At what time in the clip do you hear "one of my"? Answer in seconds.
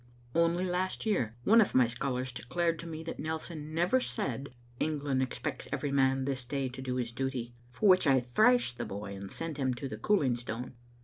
1.43-1.85